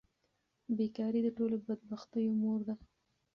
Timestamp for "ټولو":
1.37-1.55